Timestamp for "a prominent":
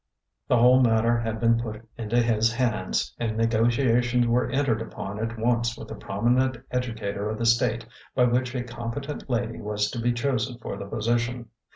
5.91-6.57